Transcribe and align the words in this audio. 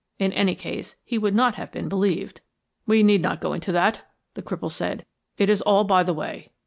In 0.17 0.33
any 0.33 0.55
case, 0.55 0.95
he 1.03 1.19
would 1.19 1.35
not 1.35 1.53
have 1.53 1.71
been 1.71 1.87
believed. 1.87 2.41
"We 2.87 3.03
need 3.03 3.21
not 3.21 3.39
go 3.39 3.53
into 3.53 3.71
that," 3.73 4.01
the 4.33 4.41
cripple 4.41 4.71
said. 4.71 5.05
"It 5.37 5.47
is 5.47 5.61
all 5.61 5.83
by 5.83 6.01
the 6.01 6.11
way. 6.15 6.49